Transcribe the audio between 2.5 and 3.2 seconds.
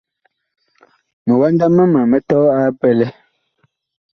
a epɛlɛ.